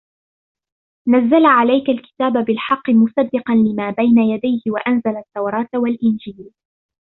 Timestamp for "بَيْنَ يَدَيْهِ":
3.91-4.61